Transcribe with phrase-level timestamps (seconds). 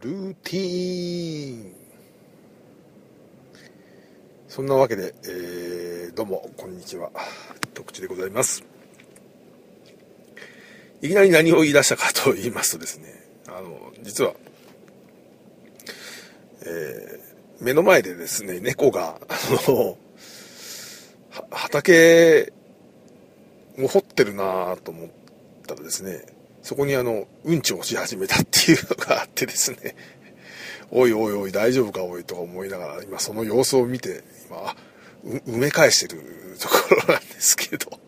[0.00, 1.72] ルーティーン。
[4.46, 7.10] そんなわけで、えー、どうもこんにちは。
[7.74, 8.64] 徳地でございます。
[11.02, 13.14] いきなり何を言い出したかと言いますとですね
[13.46, 14.34] あの実は、
[16.62, 19.96] えー、目の前でですね猫があの
[21.50, 22.52] 畑
[23.78, 25.08] を掘ってるなと思っ
[25.66, 26.37] たらですね
[26.68, 29.96] そこにあの、うんちをし始めたっていうのがあってですね、
[30.92, 34.76] おいおいおい大丈夫かおいとか思いながら、今その様子を見て、今、
[35.24, 36.20] 埋め返してる
[36.60, 36.74] とこ
[37.06, 37.98] ろなんですけど、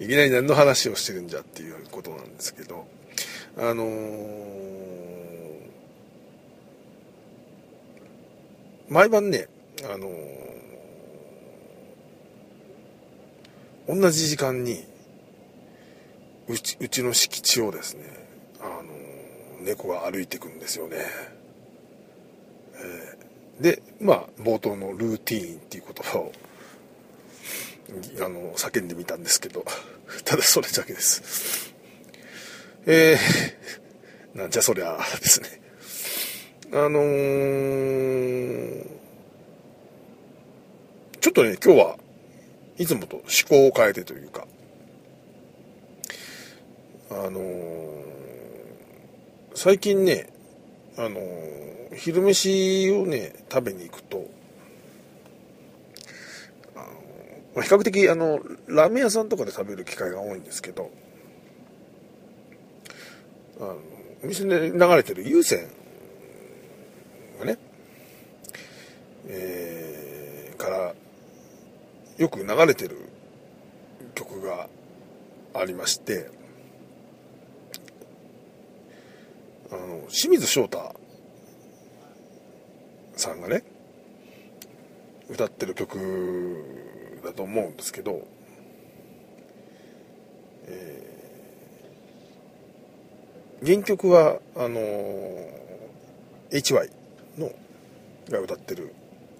[0.00, 2.86] いきなり何の話をしてるんじゃっていうことなんですけど、
[3.58, 3.90] あのー、
[8.88, 9.48] 毎晩ね、
[9.84, 14.95] あのー、同じ時間に、
[16.48, 18.04] うちうちの敷地をですね
[18.60, 20.96] あの猫が歩いていくんですよね、
[22.74, 26.32] えー、でまあ冒頭のルーティーンっていう言葉を
[28.20, 29.64] あの叫んでみたんですけど
[30.24, 31.74] ただそれだけです。
[32.86, 35.60] えー、 なんじゃそりゃですね。
[36.72, 38.86] あのー、
[41.20, 41.98] ちょっとね今日は
[42.76, 44.46] いつもと思考を変えてというか
[47.08, 47.94] あのー、
[49.54, 50.28] 最近ね、
[50.96, 54.28] あのー、昼飯をね、食べに行くと、
[56.74, 60.90] あのー、比較的、あの、ラーメン屋さんとかで食べる機会が多いんですけど、
[63.60, 63.78] あの、
[64.24, 65.68] お店で流れてる有線
[67.38, 67.58] がね、
[69.28, 70.94] えー、から、
[72.18, 72.96] よく流れてる
[74.16, 74.68] 曲が
[75.54, 76.30] ありまして、
[79.70, 80.94] あの清水翔太
[83.16, 83.64] さんがね
[85.28, 86.60] 歌ってる曲
[87.24, 88.26] だと思うんですけど、
[90.66, 94.78] えー、原曲はあの
[96.50, 96.90] HY
[97.38, 97.50] の
[98.30, 98.94] が歌ってる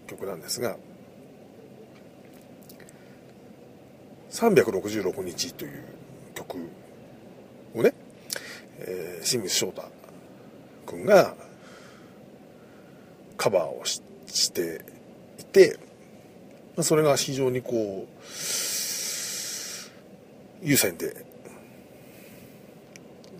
[0.08, 0.76] 曲なんですが
[4.30, 5.84] 「366日」という
[6.34, 6.58] 曲
[7.76, 7.94] をね、
[8.80, 9.82] えー、清水翔太
[10.86, 11.34] 君が
[13.36, 14.00] カバーをし
[14.52, 14.80] て
[15.38, 15.78] いて、
[16.76, 18.12] まあ、それが非常にこう
[20.62, 21.14] 優先で、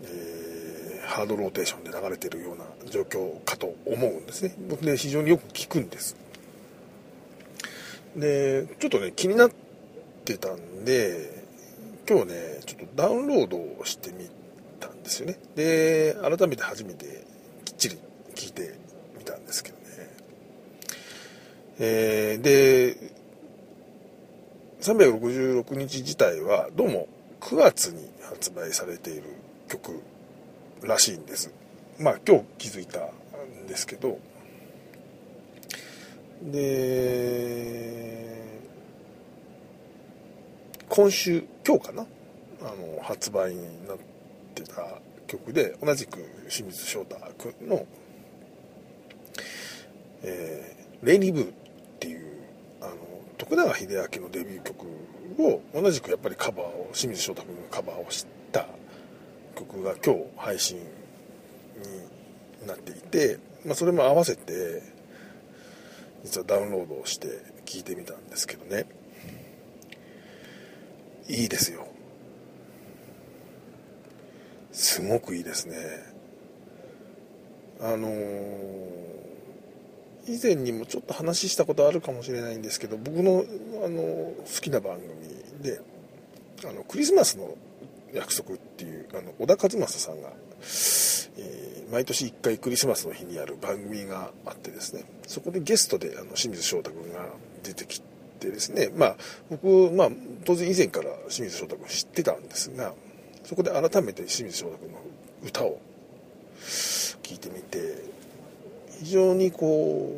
[0.03, 4.53] えー、ハードローテーションで流れてるような状況かと思うんですね。
[4.69, 6.15] 僕ね非常によく聞くんです。
[8.15, 9.51] でちょっとね気になっ
[10.25, 11.43] てたんで
[12.09, 12.33] 今日ね
[12.65, 14.29] ちょっとダウンロードをしてみ
[14.79, 15.37] たんですよね。
[15.55, 17.25] で改めて初めて
[17.77, 17.97] ちり
[18.35, 18.75] 聞いて
[19.17, 19.83] みたんですけどね。
[21.79, 22.97] えー、で、
[24.81, 27.07] 366日自体はどうも
[27.39, 29.23] 9月に発売されている
[29.67, 30.01] 曲
[30.81, 31.51] らしいんです。
[31.99, 34.17] まあ今日気づいたんですけど、
[36.41, 38.17] で、
[40.89, 42.05] 今週、今日かな？
[42.61, 43.97] あの、発売になっ
[44.55, 47.85] てた曲で同じく清水翔太君の
[50.23, 51.53] 「えー、レイニブー」っ
[51.99, 52.25] ていう
[52.81, 52.95] あの
[53.37, 54.87] 徳永英明のデビュー曲
[55.39, 58.67] を同じくやっぱりカバーを清水翔太君がカバーをした
[59.55, 60.83] 曲が今日配信に
[62.67, 64.81] なっていて、まあ、それも合わせて
[66.23, 67.27] 実はダウンロードをして
[67.65, 68.85] 聴いてみたんですけどね。
[71.29, 71.87] いいですよ。
[74.77, 75.75] すごくいいですね。
[77.81, 78.09] あの、
[80.27, 83.43] 以前にもちょっと話したことあるかもしれないんですけど僕の、
[83.83, 85.81] あの、好きな番組で
[86.65, 87.55] あのクリスマスの
[88.13, 97.27] 約束っていうあの小田和正さんが、えー、毎年1回クリスマスの日にやる番組があってですねそこでゲストであの清水翔太君が
[97.63, 98.01] 出てき
[98.39, 99.15] てですねまあ
[99.49, 100.09] 僕、まあ、
[100.45, 102.93] 当然以前から清水翔太君知ってたんですが
[103.47, 104.99] そこで改めて清水翔太君の
[105.41, 105.79] 歌を
[107.23, 108.03] 聴いてみて
[108.99, 110.11] 非常にこ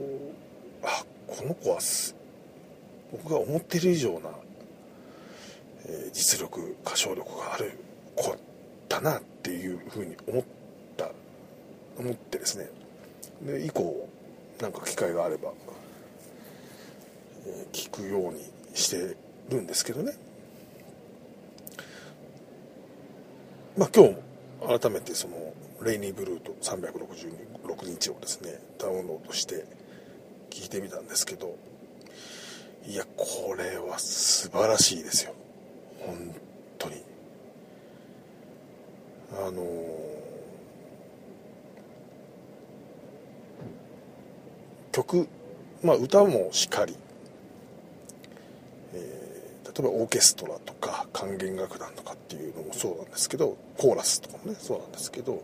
[0.82, 1.78] うあこの子は
[3.12, 4.32] 僕が思ってる以上な、
[5.86, 7.72] えー、実力歌唱力がある
[8.16, 8.36] 子
[8.88, 10.44] だなっていうふうに思っ
[10.98, 11.12] た
[12.00, 12.68] 思ってですね。
[13.44, 14.10] で以降
[14.60, 15.54] なんか機会があれば、
[17.46, 18.42] えー、聞くように
[18.74, 19.16] して
[19.50, 20.14] るんですけどね。
[23.80, 25.54] まあ、今日改めてその
[25.86, 29.64] レイニーブルーと366日をですねダウンロードして
[30.50, 31.56] 聞いてみたんですけど
[32.86, 35.34] いやこれは素晴らしいですよ。
[36.00, 36.36] 本
[36.78, 36.96] 当に。
[39.48, 39.64] あの
[44.92, 45.30] 曲
[45.84, 46.98] まあ歌もしかり、
[48.94, 50.79] えー、例えばオーケストラとか。
[51.14, 55.42] 管弦楽団とかっていうのもそうなんですけどコーラスとかもねそうなんですけど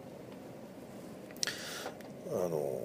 [2.32, 2.82] あの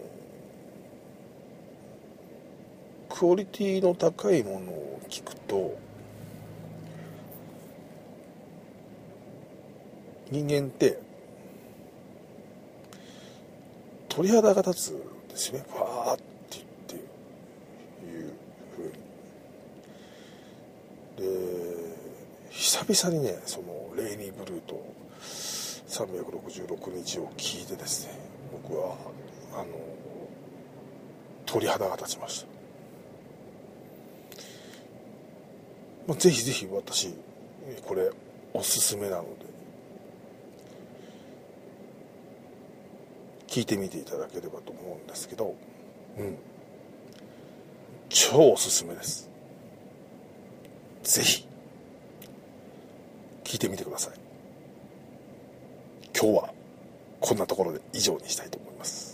[3.09, 5.79] クオリティの高いものを聞くと
[10.31, 10.99] 人間って
[14.09, 15.65] 鳥肌が立つんですよね。
[15.69, 17.03] ファーって言っていう
[18.77, 18.93] ふう
[21.23, 21.35] にで
[22.87, 24.83] 久々にねそのレイニーブルーと
[25.89, 28.15] 366日を聞いてですね
[28.53, 28.97] 僕は
[29.55, 29.67] あの
[31.47, 32.47] 鳥肌が立ちました、
[36.09, 37.15] ま、ぜひぜひ私
[37.87, 38.11] これ
[38.55, 39.29] おすすめなので
[43.47, 45.55] 聞いてみていただければと思うんですけど
[46.19, 46.37] うん。
[48.09, 49.29] 超おすすめです。
[51.03, 51.47] ぜひ。
[53.51, 54.15] 聞いてみてください。
[56.17, 56.55] 今日は
[57.19, 59.10] こんなところで以上にしたいと思います。